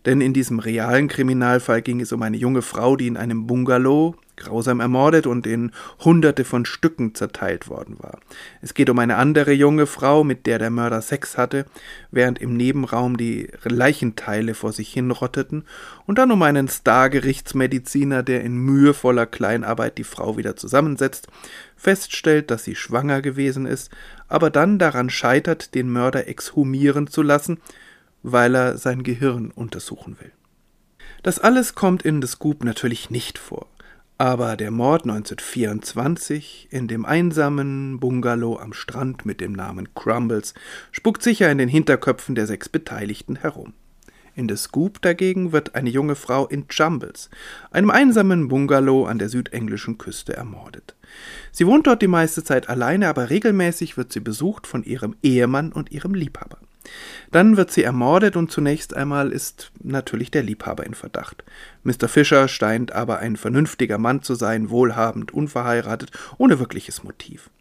denn 0.05 0.21
in 0.21 0.33
diesem 0.33 0.59
realen 0.59 1.07
Kriminalfall 1.07 1.81
ging 1.81 2.01
es 2.01 2.11
um 2.11 2.21
eine 2.21 2.37
junge 2.37 2.61
Frau, 2.61 2.95
die 2.95 3.07
in 3.07 3.17
einem 3.17 3.45
Bungalow 3.47 4.15
grausam 4.35 4.79
ermordet 4.79 5.27
und 5.27 5.45
in 5.45 5.71
Hunderte 6.03 6.45
von 6.45 6.65
Stücken 6.65 7.13
zerteilt 7.13 7.69
worden 7.69 7.97
war. 7.99 8.19
Es 8.61 8.73
geht 8.73 8.89
um 8.89 8.97
eine 8.97 9.17
andere 9.17 9.51
junge 9.51 9.85
Frau, 9.85 10.23
mit 10.23 10.47
der 10.47 10.57
der 10.57 10.71
Mörder 10.71 11.01
Sex 11.01 11.37
hatte, 11.37 11.65
während 12.09 12.39
im 12.39 12.57
Nebenraum 12.57 13.17
die 13.17 13.49
Leichenteile 13.63 14.55
vor 14.55 14.71
sich 14.71 14.91
hinrotteten, 14.91 15.65
und 16.07 16.17
dann 16.17 16.31
um 16.31 16.41
einen 16.41 16.67
Star-Gerichtsmediziner, 16.67 18.23
der 18.23 18.41
in 18.41 18.55
mühevoller 18.57 19.27
Kleinarbeit 19.27 19.99
die 19.99 20.03
Frau 20.03 20.37
wieder 20.37 20.55
zusammensetzt, 20.55 21.27
feststellt, 21.81 22.51
dass 22.51 22.63
sie 22.63 22.75
schwanger 22.75 23.21
gewesen 23.21 23.65
ist, 23.65 23.89
aber 24.27 24.49
dann 24.49 24.77
daran 24.77 25.09
scheitert, 25.09 25.73
den 25.73 25.89
Mörder 25.89 26.27
exhumieren 26.27 27.07
zu 27.07 27.23
lassen, 27.23 27.59
weil 28.21 28.55
er 28.55 28.77
sein 28.77 29.01
Gehirn 29.01 29.49
untersuchen 29.49 30.17
will. 30.19 30.31
Das 31.23 31.39
alles 31.39 31.73
kommt 31.73 32.03
in 32.03 32.21
The 32.21 32.27
Scoop 32.27 32.63
natürlich 32.63 33.09
nicht 33.09 33.37
vor. 33.37 33.67
Aber 34.19 34.55
der 34.55 34.69
Mord 34.69 35.03
1924 35.03 36.67
in 36.69 36.87
dem 36.87 37.05
einsamen 37.05 37.99
Bungalow 37.99 38.59
am 38.59 38.73
Strand 38.73 39.25
mit 39.25 39.41
dem 39.41 39.53
Namen 39.53 39.95
Crumbles 39.95 40.53
spuckt 40.91 41.23
sicher 41.23 41.51
in 41.51 41.57
den 41.57 41.69
Hinterköpfen 41.69 42.35
der 42.35 42.45
sechs 42.45 42.69
Beteiligten 42.69 43.37
herum. 43.37 43.73
In 44.41 44.49
The 44.49 44.57
Scoop 44.57 45.03
dagegen 45.03 45.51
wird 45.51 45.75
eine 45.75 45.91
junge 45.91 46.15
Frau 46.15 46.47
in 46.47 46.65
Jumbles, 46.71 47.29
einem 47.69 47.91
einsamen 47.91 48.47
Bungalow 48.47 49.05
an 49.05 49.19
der 49.19 49.29
südenglischen 49.29 49.99
Küste, 49.99 50.35
ermordet. 50.35 50.95
Sie 51.51 51.67
wohnt 51.67 51.85
dort 51.85 52.01
die 52.01 52.07
meiste 52.07 52.43
Zeit 52.43 52.67
alleine, 52.67 53.07
aber 53.07 53.29
regelmäßig 53.29 53.97
wird 53.97 54.11
sie 54.11 54.19
besucht 54.19 54.65
von 54.65 54.83
ihrem 54.83 55.15
Ehemann 55.21 55.71
und 55.71 55.91
ihrem 55.91 56.15
Liebhaber. 56.15 56.57
Dann 57.29 57.55
wird 57.55 57.69
sie 57.69 57.83
ermordet 57.83 58.35
und 58.35 58.51
zunächst 58.51 58.95
einmal 58.95 59.31
ist 59.31 59.71
natürlich 59.83 60.31
der 60.31 60.41
Liebhaber 60.41 60.87
in 60.87 60.95
Verdacht. 60.95 61.43
Mr. 61.83 62.07
Fischer 62.07 62.47
scheint 62.47 62.93
aber 62.93 63.19
ein 63.19 63.35
vernünftiger 63.35 63.99
Mann 63.99 64.23
zu 64.23 64.33
sein, 64.33 64.71
wohlhabend, 64.71 65.35
unverheiratet, 65.35 66.09
ohne 66.39 66.57
wirkliches 66.57 67.03
Motiv. 67.03 67.51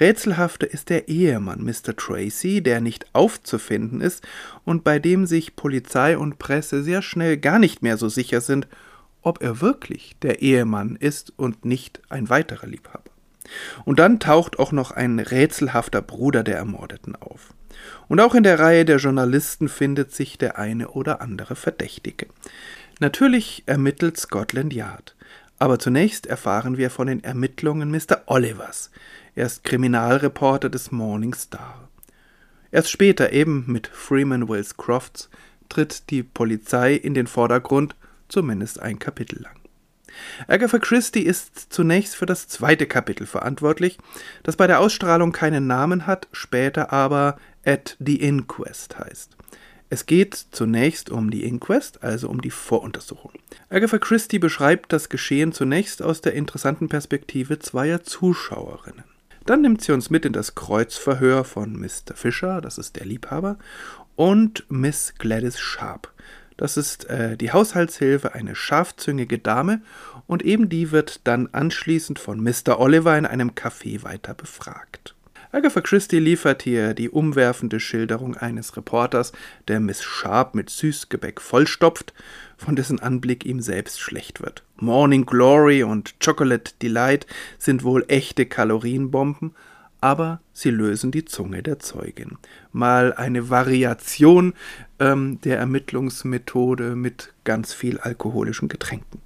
Rätselhafter 0.00 0.70
ist 0.70 0.90
der 0.90 1.08
Ehemann 1.08 1.62
Mr. 1.64 1.96
Tracy, 1.96 2.62
der 2.62 2.80
nicht 2.80 3.06
aufzufinden 3.14 4.00
ist 4.00 4.26
und 4.64 4.84
bei 4.84 4.98
dem 4.98 5.26
sich 5.26 5.56
Polizei 5.56 6.16
und 6.16 6.38
Presse 6.38 6.82
sehr 6.82 7.02
schnell 7.02 7.36
gar 7.36 7.58
nicht 7.58 7.82
mehr 7.82 7.96
so 7.96 8.08
sicher 8.08 8.40
sind, 8.40 8.68
ob 9.22 9.42
er 9.42 9.60
wirklich 9.60 10.16
der 10.22 10.40
Ehemann 10.40 10.96
ist 10.96 11.32
und 11.36 11.64
nicht 11.64 12.00
ein 12.08 12.28
weiterer 12.28 12.66
Liebhaber. 12.66 13.10
Und 13.84 13.98
dann 13.98 14.20
taucht 14.20 14.58
auch 14.58 14.72
noch 14.72 14.90
ein 14.90 15.18
rätselhafter 15.18 16.02
Bruder 16.02 16.42
der 16.42 16.56
Ermordeten 16.56 17.16
auf. 17.16 17.54
Und 18.08 18.20
auch 18.20 18.34
in 18.34 18.42
der 18.42 18.58
Reihe 18.58 18.84
der 18.84 18.98
Journalisten 18.98 19.68
findet 19.68 20.12
sich 20.12 20.38
der 20.38 20.58
eine 20.58 20.88
oder 20.90 21.20
andere 21.20 21.56
Verdächtige. 21.56 22.26
Natürlich 23.00 23.62
ermittelt 23.66 24.16
Scotland 24.18 24.72
Yard. 24.72 25.14
Aber 25.58 25.78
zunächst 25.78 26.26
erfahren 26.26 26.76
wir 26.76 26.90
von 26.90 27.08
den 27.08 27.24
Ermittlungen 27.24 27.90
Mr. 27.90 28.22
Olivers. 28.26 28.90
Er 29.38 29.46
ist 29.46 29.62
Kriminalreporter 29.62 30.68
des 30.68 30.90
Morning 30.90 31.32
Star. 31.32 31.88
Erst 32.72 32.90
später, 32.90 33.32
eben 33.32 33.62
mit 33.68 33.86
Freeman 33.86 34.48
Wills 34.48 34.76
Crofts, 34.76 35.30
tritt 35.68 36.10
die 36.10 36.24
Polizei 36.24 36.94
in 36.94 37.14
den 37.14 37.28
Vordergrund, 37.28 37.94
zumindest 38.26 38.82
ein 38.82 38.98
Kapitel 38.98 39.40
lang. 39.40 39.54
Agatha 40.48 40.80
Christie 40.80 41.22
ist 41.22 41.72
zunächst 41.72 42.16
für 42.16 42.26
das 42.26 42.48
zweite 42.48 42.86
Kapitel 42.86 43.28
verantwortlich, 43.28 43.98
das 44.42 44.56
bei 44.56 44.66
der 44.66 44.80
Ausstrahlung 44.80 45.30
keinen 45.30 45.68
Namen 45.68 46.08
hat, 46.08 46.26
später 46.32 46.92
aber 46.92 47.36
at 47.64 47.96
the 48.00 48.16
Inquest 48.16 48.98
heißt. 48.98 49.36
Es 49.88 50.06
geht 50.06 50.34
zunächst 50.50 51.10
um 51.10 51.30
die 51.30 51.44
Inquest, 51.44 52.02
also 52.02 52.28
um 52.28 52.40
die 52.40 52.50
Voruntersuchung. 52.50 53.30
Agatha 53.70 53.98
Christie 53.98 54.40
beschreibt 54.40 54.92
das 54.92 55.08
Geschehen 55.08 55.52
zunächst 55.52 56.02
aus 56.02 56.22
der 56.22 56.34
interessanten 56.34 56.88
Perspektive 56.88 57.60
zweier 57.60 58.02
Zuschauerinnen. 58.02 59.04
Dann 59.48 59.62
nimmt 59.62 59.80
sie 59.80 59.92
uns 59.92 60.10
mit 60.10 60.26
in 60.26 60.34
das 60.34 60.54
Kreuzverhör 60.54 61.42
von 61.42 61.72
Mr. 61.72 62.14
Fisher, 62.14 62.60
das 62.60 62.76
ist 62.76 62.96
der 62.96 63.06
Liebhaber, 63.06 63.56
und 64.14 64.66
Miss 64.68 65.14
Gladys 65.16 65.58
Sharp. 65.58 66.12
Das 66.58 66.76
ist 66.76 67.06
äh, 67.06 67.34
die 67.34 67.50
Haushaltshilfe, 67.50 68.34
eine 68.34 68.54
scharfzüngige 68.54 69.38
Dame, 69.38 69.80
und 70.26 70.42
eben 70.42 70.68
die 70.68 70.90
wird 70.90 71.26
dann 71.26 71.48
anschließend 71.50 72.18
von 72.18 72.42
Mr. 72.42 72.78
Oliver 72.78 73.16
in 73.16 73.24
einem 73.24 73.52
Café 73.52 74.02
weiter 74.02 74.34
befragt. 74.34 75.14
Agatha 75.50 75.80
Christie 75.80 76.18
liefert 76.18 76.60
hier 76.62 76.92
die 76.92 77.08
umwerfende 77.08 77.80
Schilderung 77.80 78.36
eines 78.36 78.76
Reporters, 78.76 79.32
der 79.66 79.80
Miss 79.80 80.04
Sharp 80.04 80.54
mit 80.54 80.68
Süßgebäck 80.68 81.40
vollstopft, 81.40 82.12
von 82.58 82.76
dessen 82.76 83.00
Anblick 83.00 83.46
ihm 83.46 83.60
selbst 83.60 84.00
schlecht 84.00 84.42
wird. 84.42 84.64
Morning 84.76 85.24
Glory 85.24 85.82
und 85.84 86.20
Chocolate 86.20 86.72
Delight 86.82 87.26
sind 87.56 87.84
wohl 87.84 88.04
echte 88.08 88.46
Kalorienbomben, 88.46 89.54
aber 90.00 90.40
sie 90.52 90.70
lösen 90.70 91.10
die 91.10 91.24
Zunge 91.24 91.62
der 91.62 91.78
Zeugin. 91.78 92.36
Mal 92.72 93.12
eine 93.14 93.48
Variation 93.48 94.54
ähm, 94.98 95.40
der 95.42 95.58
Ermittlungsmethode 95.58 96.94
mit 96.94 97.32
ganz 97.44 97.72
viel 97.72 97.98
alkoholischen 97.98 98.68
Getränken. 98.68 99.20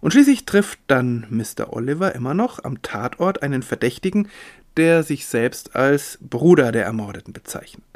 Und 0.00 0.12
schließlich 0.12 0.46
trifft 0.46 0.80
dann 0.88 1.26
Mr. 1.30 1.72
Oliver 1.72 2.14
immer 2.14 2.34
noch 2.34 2.64
am 2.64 2.82
Tatort 2.82 3.42
einen 3.42 3.62
Verdächtigen, 3.62 4.28
der 4.76 5.02
sich 5.02 5.26
selbst 5.26 5.76
als 5.76 6.18
Bruder 6.20 6.72
der 6.72 6.84
Ermordeten 6.84 7.32
bezeichnet. 7.32 7.91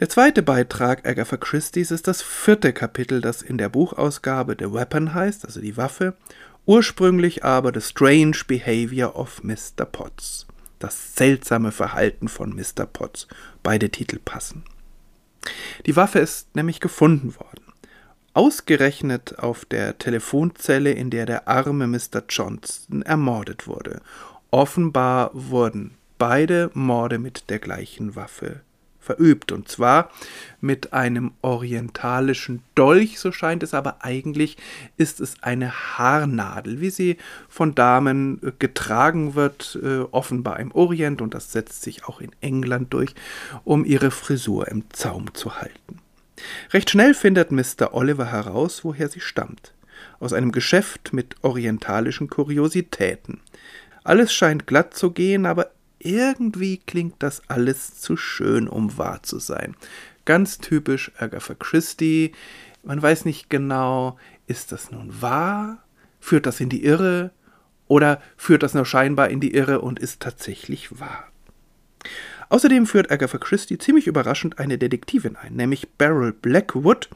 Der 0.00 0.08
zweite 0.08 0.42
Beitrag 0.42 1.06
Agatha 1.06 1.36
Christie's 1.36 1.92
ist 1.92 2.08
das 2.08 2.20
vierte 2.20 2.72
Kapitel, 2.72 3.20
das 3.20 3.42
in 3.42 3.58
der 3.58 3.68
Buchausgabe 3.68 4.56
The 4.58 4.72
Weapon 4.72 5.14
heißt, 5.14 5.44
also 5.44 5.60
die 5.60 5.76
Waffe, 5.76 6.16
ursprünglich 6.66 7.44
aber 7.44 7.70
The 7.72 7.80
Strange 7.80 8.38
Behavior 8.48 9.14
of 9.14 9.44
Mr. 9.44 9.84
Potts, 9.84 10.48
das 10.80 11.14
seltsame 11.14 11.70
Verhalten 11.70 12.26
von 12.26 12.56
Mr. 12.56 12.86
Potts. 12.86 13.28
Beide 13.62 13.88
Titel 13.88 14.18
passen. 14.18 14.64
Die 15.86 15.94
Waffe 15.94 16.18
ist 16.18 16.56
nämlich 16.56 16.80
gefunden 16.80 17.36
worden. 17.36 17.62
Ausgerechnet 18.32 19.38
auf 19.38 19.64
der 19.64 19.98
Telefonzelle, 19.98 20.90
in 20.90 21.10
der 21.10 21.24
der 21.24 21.46
arme 21.46 21.86
Mr. 21.86 22.24
Johnson 22.28 23.02
ermordet 23.02 23.68
wurde. 23.68 24.00
Offenbar 24.50 25.30
wurden 25.34 25.94
beide 26.18 26.72
Morde 26.74 27.20
mit 27.20 27.48
der 27.48 27.60
gleichen 27.60 28.16
Waffe 28.16 28.62
verübt, 29.04 29.52
und 29.52 29.68
zwar 29.68 30.10
mit 30.60 30.92
einem 30.92 31.32
orientalischen 31.42 32.62
Dolch, 32.74 33.18
so 33.18 33.30
scheint 33.32 33.62
es, 33.62 33.74
aber 33.74 34.04
eigentlich 34.04 34.56
ist 34.96 35.20
es 35.20 35.42
eine 35.42 35.72
Haarnadel, 35.72 36.80
wie 36.80 36.90
sie 36.90 37.18
von 37.48 37.74
Damen 37.74 38.40
äh, 38.42 38.52
getragen 38.58 39.34
wird, 39.34 39.78
äh, 39.82 40.00
offenbar 40.10 40.58
im 40.58 40.72
Orient, 40.72 41.20
und 41.20 41.34
das 41.34 41.52
setzt 41.52 41.82
sich 41.82 42.04
auch 42.06 42.20
in 42.20 42.30
England 42.40 42.92
durch, 42.92 43.14
um 43.64 43.84
ihre 43.84 44.10
Frisur 44.10 44.68
im 44.68 44.84
Zaum 44.90 45.34
zu 45.34 45.56
halten. 45.56 46.00
Recht 46.72 46.90
schnell 46.90 47.14
findet 47.14 47.52
Mr. 47.52 47.92
Oliver 47.92 48.26
heraus, 48.26 48.84
woher 48.84 49.08
sie 49.08 49.20
stammt. 49.20 49.72
Aus 50.18 50.32
einem 50.32 50.52
Geschäft 50.52 51.12
mit 51.12 51.36
orientalischen 51.42 52.28
Kuriositäten. 52.28 53.40
Alles 54.02 54.32
scheint 54.34 54.66
glatt 54.66 54.94
zu 54.94 55.10
gehen, 55.12 55.46
aber 55.46 55.70
irgendwie 56.04 56.78
klingt 56.78 57.16
das 57.18 57.42
alles 57.48 58.00
zu 58.00 58.16
schön, 58.16 58.68
um 58.68 58.96
wahr 58.98 59.22
zu 59.22 59.38
sein. 59.38 59.74
Ganz 60.24 60.58
typisch 60.58 61.10
Agatha 61.18 61.54
Christie. 61.54 62.32
Man 62.82 63.02
weiß 63.02 63.24
nicht 63.24 63.50
genau, 63.50 64.18
ist 64.46 64.72
das 64.72 64.90
nun 64.90 65.22
wahr? 65.22 65.82
Führt 66.20 66.46
das 66.46 66.60
in 66.60 66.68
die 66.68 66.84
Irre? 66.84 67.30
Oder 67.86 68.20
führt 68.36 68.62
das 68.62 68.74
nur 68.74 68.86
scheinbar 68.86 69.30
in 69.30 69.40
die 69.40 69.54
Irre 69.54 69.80
und 69.80 69.98
ist 69.98 70.20
tatsächlich 70.20 71.00
wahr? 71.00 71.28
Außerdem 72.48 72.86
führt 72.86 73.10
Agatha 73.10 73.38
Christie 73.38 73.78
ziemlich 73.78 74.06
überraschend 74.06 74.58
eine 74.58 74.78
Detektivin 74.78 75.36
ein, 75.36 75.54
nämlich 75.54 75.88
Beryl 75.98 76.32
Blackwood, 76.32 77.08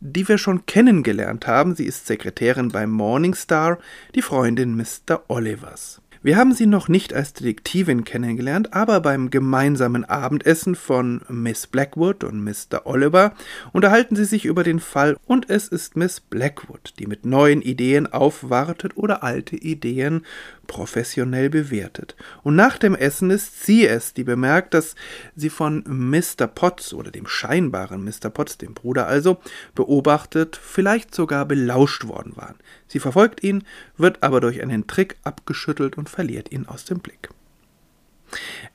die 0.00 0.26
wir 0.28 0.38
schon 0.38 0.66
kennengelernt 0.66 1.46
haben. 1.46 1.74
Sie 1.74 1.84
ist 1.84 2.06
Sekretärin 2.06 2.70
beim 2.70 2.90
Morning 2.90 3.34
Star, 3.34 3.78
die 4.14 4.22
Freundin 4.22 4.76
Mr. 4.76 5.24
Olivers. 5.28 6.00
Wir 6.28 6.36
haben 6.36 6.52
sie 6.52 6.66
noch 6.66 6.88
nicht 6.88 7.14
als 7.14 7.32
Detektivin 7.32 8.04
kennengelernt, 8.04 8.74
aber 8.74 9.00
beim 9.00 9.30
gemeinsamen 9.30 10.04
Abendessen 10.04 10.74
von 10.74 11.22
Miss 11.30 11.66
Blackwood 11.66 12.22
und 12.22 12.44
Mr. 12.44 12.84
Oliver 12.84 13.32
unterhalten 13.72 14.14
sie 14.14 14.26
sich 14.26 14.44
über 14.44 14.62
den 14.62 14.78
Fall 14.78 15.16
und 15.24 15.48
es 15.48 15.68
ist 15.68 15.96
Miss 15.96 16.20
Blackwood, 16.20 16.92
die 16.98 17.06
mit 17.06 17.24
neuen 17.24 17.62
Ideen 17.62 18.06
aufwartet 18.06 18.98
oder 18.98 19.22
alte 19.22 19.56
Ideen 19.56 20.20
professionell 20.66 21.48
bewertet. 21.48 22.14
Und 22.42 22.56
nach 22.56 22.76
dem 22.76 22.94
Essen 22.94 23.30
ist 23.30 23.64
sie 23.64 23.86
es, 23.86 24.12
die 24.12 24.24
bemerkt, 24.24 24.74
dass 24.74 24.96
sie 25.34 25.48
von 25.48 25.82
Mr. 25.86 26.46
Potts 26.46 26.92
oder 26.92 27.10
dem 27.10 27.26
scheinbaren 27.26 28.04
Mr. 28.04 28.28
Potts, 28.28 28.58
dem 28.58 28.74
Bruder 28.74 29.06
also, 29.06 29.38
beobachtet, 29.74 30.60
vielleicht 30.62 31.14
sogar 31.14 31.46
belauscht 31.46 32.06
worden 32.06 32.36
waren. 32.36 32.56
Sie 32.88 32.98
verfolgt 32.98 33.42
ihn, 33.42 33.64
wird 33.96 34.22
aber 34.22 34.40
durch 34.40 34.62
einen 34.62 34.86
Trick 34.86 35.16
abgeschüttelt 35.22 35.96
und 35.96 36.08
verliert 36.08 36.50
ihn 36.50 36.66
aus 36.66 36.84
dem 36.84 36.98
Blick. 36.98 37.30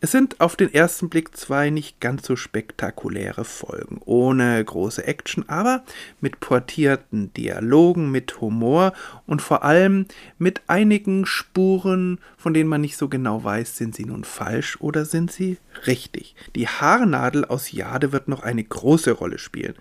Es 0.01 0.11
sind 0.11 0.41
auf 0.41 0.55
den 0.55 0.73
ersten 0.73 1.09
Blick 1.09 1.37
zwei 1.37 1.69
nicht 1.69 1.99
ganz 1.99 2.25
so 2.25 2.35
spektakuläre 2.35 3.45
Folgen, 3.45 4.01
ohne 4.03 4.63
große 4.63 5.05
Action, 5.05 5.47
aber 5.47 5.83
mit 6.21 6.39
portierten 6.39 7.31
Dialogen, 7.33 8.11
mit 8.11 8.41
Humor 8.41 8.93
und 9.27 9.41
vor 9.41 9.63
allem 9.63 10.07
mit 10.37 10.61
einigen 10.67 11.25
Spuren, 11.25 12.19
von 12.37 12.53
denen 12.53 12.69
man 12.69 12.81
nicht 12.81 12.97
so 12.97 13.07
genau 13.09 13.43
weiß, 13.43 13.77
sind 13.77 13.95
sie 13.95 14.05
nun 14.05 14.23
falsch 14.23 14.77
oder 14.81 15.05
sind 15.05 15.31
sie 15.31 15.57
richtig. 15.85 16.35
Die 16.55 16.67
Haarnadel 16.67 17.45
aus 17.45 17.71
Jade 17.71 18.11
wird 18.11 18.27
noch 18.27 18.41
eine 18.41 18.63
große 18.63 19.11
Rolle 19.11 19.37
spielen 19.37 19.75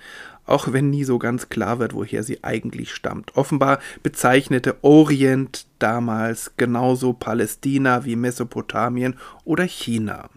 auch 0.47 0.73
wenn 0.73 0.91
nie 0.91 1.05
so 1.05 1.19
ganz 1.19 1.49
klar 1.49 1.79
wird, 1.79 1.95
woher 1.95 2.23
sie 2.23 2.43
eigentlich 2.45 2.93
stammt. 2.93 3.37
Offenbar 3.37 3.79
bezeichnete 4.03 4.77
Orient 4.83 5.67
damals 5.79 6.53
genauso 6.57 7.13
Palästina 7.13 8.05
wie 8.05 8.17
Mesopotamien 8.17 9.17
oder 9.45 9.65
China. 9.65 10.29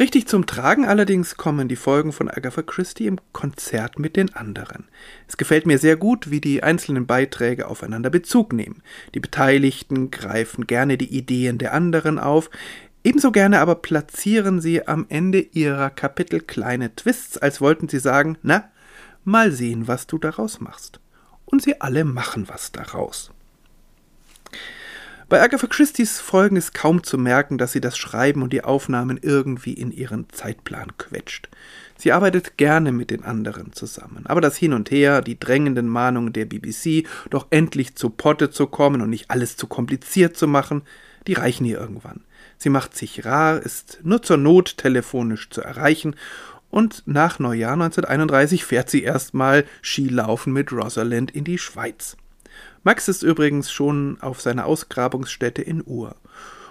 Richtig 0.00 0.26
zum 0.26 0.44
Tragen 0.44 0.86
allerdings 0.86 1.36
kommen 1.36 1.68
die 1.68 1.76
Folgen 1.76 2.12
von 2.12 2.28
Agatha 2.28 2.62
Christie 2.62 3.06
im 3.06 3.20
Konzert 3.32 3.96
mit 3.96 4.16
den 4.16 4.34
anderen. 4.34 4.88
Es 5.28 5.36
gefällt 5.36 5.66
mir 5.66 5.78
sehr 5.78 5.96
gut, 5.96 6.32
wie 6.32 6.40
die 6.40 6.64
einzelnen 6.64 7.06
Beiträge 7.06 7.68
aufeinander 7.68 8.10
Bezug 8.10 8.52
nehmen. 8.52 8.82
Die 9.14 9.20
Beteiligten 9.20 10.10
greifen 10.10 10.66
gerne 10.66 10.98
die 10.98 11.16
Ideen 11.16 11.58
der 11.58 11.74
anderen 11.74 12.18
auf, 12.18 12.50
ebenso 13.04 13.30
gerne 13.30 13.60
aber 13.60 13.76
platzieren 13.76 14.60
sie 14.60 14.88
am 14.88 15.06
Ende 15.10 15.38
ihrer 15.38 15.90
Kapitel 15.90 16.40
kleine 16.40 16.96
Twists, 16.96 17.38
als 17.38 17.60
wollten 17.60 17.88
sie 17.88 18.00
sagen, 18.00 18.36
na, 18.42 18.70
Mal 19.24 19.52
sehen, 19.52 19.88
was 19.88 20.06
du 20.06 20.18
daraus 20.18 20.60
machst. 20.60 21.00
Und 21.46 21.62
sie 21.62 21.80
alle 21.80 22.04
machen 22.04 22.48
was 22.48 22.72
daraus. 22.72 23.30
Bei 25.30 25.40
Agatha 25.40 25.66
Christie's 25.66 26.20
Folgen 26.20 26.56
ist 26.56 26.74
kaum 26.74 27.02
zu 27.02 27.16
merken, 27.16 27.56
dass 27.56 27.72
sie 27.72 27.80
das 27.80 27.96
Schreiben 27.96 28.42
und 28.42 28.52
die 28.52 28.62
Aufnahmen 28.62 29.18
irgendwie 29.20 29.72
in 29.72 29.90
ihren 29.90 30.28
Zeitplan 30.28 30.98
quetscht. 30.98 31.48
Sie 31.96 32.12
arbeitet 32.12 32.58
gerne 32.58 32.92
mit 32.92 33.10
den 33.10 33.24
anderen 33.24 33.72
zusammen, 33.72 34.26
aber 34.26 34.42
das 34.42 34.56
Hin 34.56 34.74
und 34.74 34.90
Her, 34.90 35.22
die 35.22 35.40
drängenden 35.40 35.88
Mahnungen 35.88 36.34
der 36.34 36.44
BBC, 36.44 37.06
doch 37.30 37.46
endlich 37.48 37.94
zu 37.94 38.10
Potte 38.10 38.50
zu 38.50 38.66
kommen 38.66 39.00
und 39.00 39.08
nicht 39.08 39.30
alles 39.30 39.56
zu 39.56 39.66
kompliziert 39.66 40.36
zu 40.36 40.46
machen, 40.46 40.82
die 41.26 41.32
reichen 41.32 41.64
ihr 41.64 41.80
irgendwann. 41.80 42.20
Sie 42.58 42.68
macht 42.68 42.94
sich 42.94 43.24
rar, 43.24 43.60
ist 43.60 44.00
nur 44.02 44.22
zur 44.22 44.36
Not 44.36 44.76
telefonisch 44.76 45.48
zu 45.48 45.62
erreichen 45.62 46.16
und 46.74 47.04
nach 47.06 47.38
Neujahr 47.38 47.74
1931 47.74 48.64
fährt 48.64 48.90
sie 48.90 49.04
erstmal 49.04 49.64
Skilaufen 49.80 50.52
mit 50.52 50.72
Rosalind 50.72 51.30
in 51.30 51.44
die 51.44 51.56
Schweiz. 51.56 52.16
Max 52.82 53.06
ist 53.06 53.22
übrigens 53.22 53.70
schon 53.70 54.18
auf 54.20 54.40
seiner 54.40 54.66
Ausgrabungsstätte 54.66 55.62
in 55.62 55.84
Ur. 55.86 56.16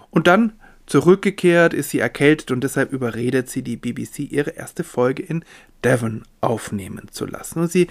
Und 0.09 0.27
dann 0.27 0.53
zurückgekehrt 0.87 1.73
ist 1.73 1.91
sie 1.91 1.99
erkältet 1.99 2.51
und 2.51 2.65
deshalb 2.65 2.91
überredet 2.91 3.49
sie 3.49 3.61
die 3.61 3.77
BBC, 3.77 4.29
ihre 4.29 4.49
erste 4.49 4.83
Folge 4.83 5.23
in 5.23 5.45
Devon 5.85 6.23
aufnehmen 6.41 7.07
zu 7.09 7.25
lassen. 7.25 7.61
Und 7.61 7.71
sie 7.71 7.87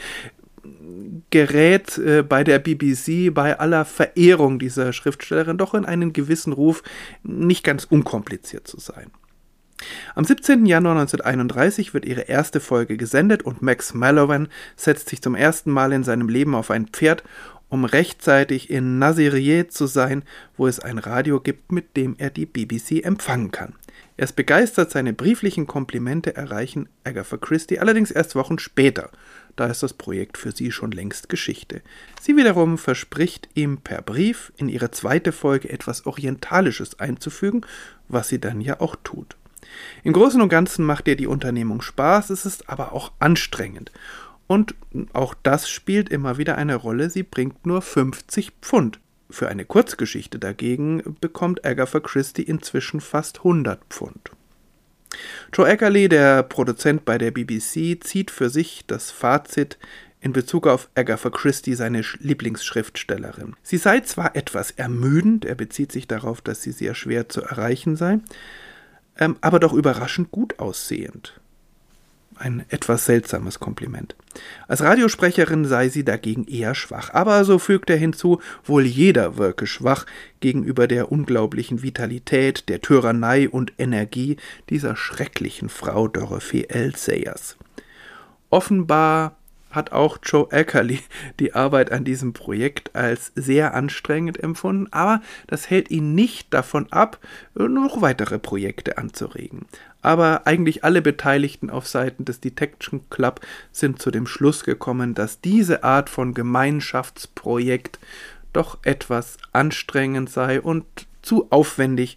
gerät 1.30 1.96
äh, 1.96 2.22
bei 2.22 2.44
der 2.44 2.58
BBC 2.58 3.32
bei 3.32 3.58
aller 3.58 3.86
Verehrung 3.86 4.58
dieser 4.58 4.92
Schriftstellerin 4.92 5.56
doch 5.56 5.72
in 5.72 5.86
einen 5.86 6.12
gewissen 6.12 6.52
Ruf, 6.52 6.82
nicht 7.22 7.64
ganz 7.64 7.84
unkompliziert 7.84 8.68
zu 8.68 8.78
sein. 8.78 9.10
Am 10.14 10.24
17. 10.24 10.66
Januar 10.66 10.96
1931 10.96 11.94
wird 11.94 12.04
ihre 12.04 12.22
erste 12.22 12.60
Folge 12.60 12.96
gesendet 12.96 13.42
und 13.42 13.62
Max 13.62 13.94
Mallowan 13.94 14.48
setzt 14.76 15.08
sich 15.08 15.22
zum 15.22 15.34
ersten 15.34 15.70
Mal 15.70 15.92
in 15.92 16.04
seinem 16.04 16.28
Leben 16.28 16.54
auf 16.54 16.70
ein 16.70 16.88
Pferd, 16.88 17.22
um 17.72 17.86
rechtzeitig 17.86 18.68
in 18.68 18.98
Nazirieh 18.98 19.66
zu 19.66 19.86
sein, 19.86 20.24
wo 20.58 20.66
es 20.66 20.78
ein 20.78 20.98
Radio 20.98 21.40
gibt, 21.40 21.72
mit 21.72 21.96
dem 21.96 22.16
er 22.18 22.28
die 22.28 22.44
BBC 22.44 23.02
empfangen 23.02 23.50
kann. 23.50 23.72
Er 24.18 24.24
ist 24.24 24.36
begeistert, 24.36 24.90
seine 24.90 25.14
brieflichen 25.14 25.66
Komplimente 25.66 26.36
erreichen 26.36 26.90
Agatha 27.02 27.38
Christie 27.38 27.78
allerdings 27.78 28.10
erst 28.10 28.34
Wochen 28.34 28.58
später. 28.58 29.10
Da 29.56 29.66
ist 29.68 29.82
das 29.82 29.94
Projekt 29.94 30.36
für 30.36 30.52
sie 30.52 30.70
schon 30.70 30.92
längst 30.92 31.30
Geschichte. 31.30 31.80
Sie 32.20 32.36
wiederum 32.36 32.76
verspricht 32.76 33.48
ihm 33.54 33.78
per 33.78 34.02
Brief 34.02 34.52
in 34.58 34.68
ihre 34.68 34.90
zweite 34.90 35.32
Folge 35.32 35.70
etwas 35.70 36.04
Orientalisches 36.04 37.00
einzufügen, 37.00 37.62
was 38.08 38.28
sie 38.28 38.38
dann 38.38 38.60
ja 38.60 38.80
auch 38.80 38.96
tut. 39.02 39.36
Im 40.04 40.12
Großen 40.12 40.40
und 40.40 40.48
Ganzen 40.48 40.84
macht 40.84 41.08
ihr 41.08 41.16
die 41.16 41.26
Unternehmung 41.26 41.82
Spaß, 41.82 42.30
es 42.30 42.46
ist 42.46 42.68
aber 42.68 42.92
auch 42.92 43.12
anstrengend. 43.18 43.92
Und 44.46 44.74
auch 45.12 45.34
das 45.42 45.70
spielt 45.70 46.08
immer 46.08 46.36
wieder 46.38 46.58
eine 46.58 46.76
Rolle, 46.76 47.10
sie 47.10 47.22
bringt 47.22 47.64
nur 47.64 47.80
50 47.82 48.52
Pfund. 48.60 49.00
Für 49.30 49.48
eine 49.48 49.64
Kurzgeschichte 49.64 50.38
dagegen 50.38 51.16
bekommt 51.20 51.64
Agatha 51.64 52.00
Christie 52.00 52.42
inzwischen 52.42 53.00
fast 53.00 53.38
100 53.38 53.80
Pfund. 53.88 54.30
Joe 55.52 55.68
Eckerly, 55.68 56.08
der 56.08 56.42
Produzent 56.42 57.04
bei 57.04 57.18
der 57.18 57.30
BBC, 57.30 58.02
zieht 58.02 58.30
für 58.30 58.50
sich 58.50 58.84
das 58.86 59.10
Fazit 59.10 59.78
in 60.20 60.32
Bezug 60.32 60.66
auf 60.66 60.88
Agatha 60.94 61.30
Christie, 61.30 61.74
seine 61.74 62.02
Lieblingsschriftstellerin. 62.20 63.56
Sie 63.62 63.76
sei 63.76 64.00
zwar 64.00 64.36
etwas 64.36 64.70
ermüdend, 64.70 65.44
er 65.44 65.56
bezieht 65.56 65.92
sich 65.92 66.06
darauf, 66.06 66.40
dass 66.40 66.62
sie 66.62 66.72
sehr 66.72 66.94
schwer 66.94 67.28
zu 67.28 67.42
erreichen 67.42 67.96
sei, 67.96 68.20
ähm, 69.18 69.36
aber 69.40 69.60
doch 69.60 69.72
überraschend 69.72 70.30
gut 70.30 70.58
aussehend. 70.58 71.40
Ein 72.36 72.64
etwas 72.70 73.04
seltsames 73.04 73.60
Kompliment. 73.60 74.16
Als 74.66 74.82
Radiosprecherin 74.82 75.64
sei 75.64 75.90
sie 75.90 76.04
dagegen 76.04 76.46
eher 76.46 76.74
schwach, 76.74 77.12
aber 77.12 77.44
so 77.44 77.58
fügt 77.58 77.90
er 77.90 77.98
hinzu, 77.98 78.40
wohl 78.64 78.84
jeder 78.84 79.36
wirke 79.36 79.66
schwach 79.66 80.06
gegenüber 80.40 80.88
der 80.88 81.12
unglaublichen 81.12 81.82
Vitalität, 81.82 82.68
der 82.68 82.80
Tyrannei 82.80 83.48
und 83.48 83.74
Energie 83.78 84.38
dieser 84.70 84.96
schrecklichen 84.96 85.68
Frau 85.68 86.08
Dorothy 86.08 86.64
L. 86.68 86.96
Sayers. 86.96 87.56
Offenbar 88.50 89.36
hat 89.72 89.92
auch 89.92 90.18
Joe 90.22 90.46
Eckerly 90.50 91.00
die 91.40 91.54
Arbeit 91.54 91.90
an 91.90 92.04
diesem 92.04 92.32
Projekt 92.32 92.94
als 92.94 93.32
sehr 93.34 93.74
anstrengend 93.74 94.42
empfunden, 94.42 94.86
aber 94.92 95.20
das 95.46 95.68
hält 95.68 95.90
ihn 95.90 96.14
nicht 96.14 96.54
davon 96.54 96.90
ab, 96.92 97.18
noch 97.54 98.00
weitere 98.00 98.38
Projekte 98.38 98.98
anzuregen. 98.98 99.66
Aber 100.00 100.46
eigentlich 100.46 100.84
alle 100.84 101.00
Beteiligten 101.00 101.70
auf 101.70 101.86
Seiten 101.86 102.24
des 102.24 102.40
Detection 102.40 103.08
Club 103.08 103.40
sind 103.70 104.02
zu 104.02 104.10
dem 104.10 104.26
Schluss 104.26 104.64
gekommen, 104.64 105.14
dass 105.14 105.40
diese 105.40 105.84
Art 105.84 106.10
von 106.10 106.34
Gemeinschaftsprojekt 106.34 107.98
doch 108.52 108.78
etwas 108.82 109.38
anstrengend 109.52 110.28
sei 110.28 110.60
und 110.60 110.84
zu 111.22 111.50
aufwendig 111.50 112.16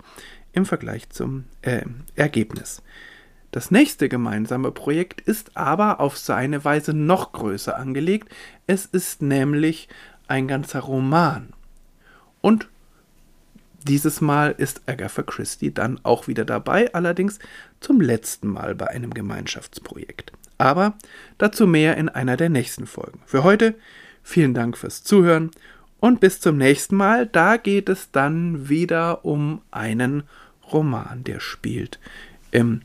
im 0.53 0.65
Vergleich 0.65 1.09
zum 1.09 1.45
äh, 1.61 1.83
Ergebnis. 2.15 2.81
Das 3.55 3.71
nächste 3.71 4.09
gemeinsame 4.09 4.69
Projekt 4.69 5.21
ist 5.21 5.55
aber 5.55 6.01
auf 6.01 6.17
seine 6.17 6.65
Weise 6.65 6.93
noch 6.93 7.31
größer 7.31 7.77
angelegt. 7.77 8.27
Es 8.67 8.85
ist 8.85 9.21
nämlich 9.21 9.87
ein 10.27 10.49
ganzer 10.49 10.81
Roman. 10.81 11.53
Und 12.41 12.67
dieses 13.87 14.19
Mal 14.19 14.53
ist 14.57 14.81
Agatha 14.87 15.23
Christie 15.23 15.73
dann 15.73 16.01
auch 16.03 16.27
wieder 16.27 16.43
dabei, 16.43 16.93
allerdings 16.93 17.39
zum 17.79 18.01
letzten 18.01 18.49
Mal 18.49 18.75
bei 18.75 18.87
einem 18.87 19.13
Gemeinschaftsprojekt. 19.13 20.33
Aber 20.57 20.95
dazu 21.37 21.65
mehr 21.65 21.95
in 21.95 22.09
einer 22.09 22.35
der 22.35 22.49
nächsten 22.49 22.85
Folgen. 22.85 23.21
Für 23.25 23.45
heute 23.45 23.75
vielen 24.21 24.53
Dank 24.53 24.77
fürs 24.77 25.05
Zuhören 25.05 25.51
und 26.01 26.19
bis 26.19 26.41
zum 26.41 26.57
nächsten 26.57 26.97
Mal. 26.97 27.25
Da 27.25 27.55
geht 27.55 27.87
es 27.87 28.11
dann 28.11 28.67
wieder 28.67 29.23
um 29.23 29.61
einen 29.71 30.23
Roman, 30.73 31.23
der 31.23 31.39
spielt 31.39 32.01
im 32.51 32.81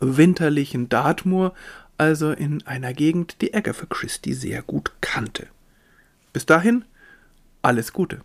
winterlichen 0.00 0.88
Dartmoor, 0.88 1.54
also 1.98 2.32
in 2.32 2.66
einer 2.66 2.94
Gegend, 2.94 3.40
die 3.42 3.54
Agatha 3.54 3.86
Christie 3.86 4.34
sehr 4.34 4.62
gut 4.62 4.92
kannte. 5.00 5.46
Bis 6.32 6.46
dahin, 6.46 6.84
alles 7.62 7.92
Gute. 7.92 8.20